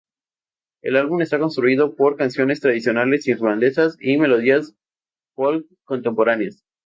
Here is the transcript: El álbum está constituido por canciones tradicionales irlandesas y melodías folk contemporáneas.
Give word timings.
El 0.81 0.95
álbum 0.95 1.21
está 1.21 1.37
constituido 1.37 1.95
por 1.95 2.17
canciones 2.17 2.59
tradicionales 2.59 3.27
irlandesas 3.27 3.97
y 4.01 4.17
melodías 4.17 4.73
folk 5.35 5.67
contemporáneas. 5.83 6.65